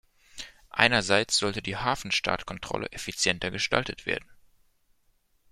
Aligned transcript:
Einerseits 0.71 1.37
sollte 1.37 1.61
die 1.61 1.77
Hafenstaatkontrolle 1.77 2.91
effizienter 2.91 3.51
gestaltet 3.51 4.07
werden. 4.07 4.25